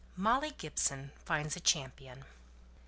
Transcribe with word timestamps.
MOLLY 0.15 0.49
GIBSON 0.57 1.11
FINDS 1.25 1.55
A 1.55 1.59
CHAMPION. 1.59 2.25